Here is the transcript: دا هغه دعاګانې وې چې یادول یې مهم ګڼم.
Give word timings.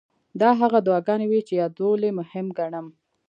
دا 0.41 0.49
هغه 0.61 0.79
دعاګانې 0.87 1.25
وې 1.27 1.41
چې 1.47 1.53
یادول 1.61 2.01
یې 2.07 2.11
مهم 2.19 2.47
ګڼم. 2.57 2.87